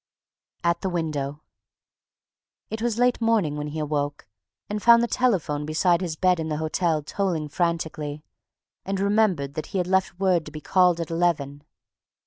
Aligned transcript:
AT 0.63 0.81
THE 0.81 0.89
WINDOW 0.89 1.43
It 2.71 2.81
was 2.81 2.97
late 2.97 3.21
morning 3.21 3.55
when 3.55 3.67
he 3.67 3.83
woke 3.83 4.25
and 4.67 4.81
found 4.81 5.03
the 5.03 5.07
telephone 5.07 5.63
beside 5.63 6.01
his 6.01 6.15
bed 6.15 6.39
in 6.39 6.49
the 6.49 6.57
hotel 6.57 7.03
tolling 7.03 7.47
frantically, 7.49 8.23
and 8.83 8.99
remembered 8.99 9.53
that 9.53 9.67
he 9.67 9.77
had 9.77 9.85
left 9.85 10.19
word 10.19 10.43
to 10.47 10.51
be 10.51 10.59
called 10.59 10.99
at 10.99 11.11
eleven. 11.11 11.63